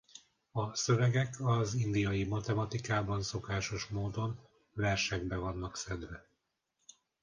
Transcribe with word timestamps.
A 0.51 0.75
szövegek 0.75 1.35
az 1.39 1.73
indiai 1.73 2.23
matematikában 2.23 3.21
szokásos 3.21 3.85
módon 3.85 4.39
versekbe 4.73 5.35
vannak 5.35 5.77
szedve. 5.77 6.25